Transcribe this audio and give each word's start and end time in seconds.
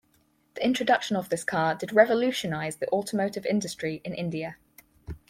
The 0.55 0.65
introduction 0.65 1.15
of 1.15 1.29
this 1.29 1.43
car 1.43 1.75
did 1.75 1.93
revolutionize 1.93 2.77
the 2.77 2.87
automotive 2.87 3.45
industry 3.45 4.01
in 4.03 4.15
India. 4.15 4.57